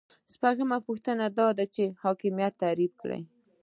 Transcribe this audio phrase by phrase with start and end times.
[0.33, 3.21] شپږمه پوښتنه دا ده چې حاکمیت تعریف کړئ.